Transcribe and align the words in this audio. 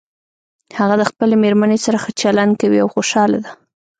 هغه 0.79 0.95
د 0.97 1.03
خپلې 1.09 1.35
مېرمنې 1.43 1.77
سره 1.85 1.97
ښه 2.03 2.11
چلند 2.21 2.53
کوي 2.61 2.79
او 2.83 2.89
خوشحاله 2.95 3.37
ده 3.43 3.51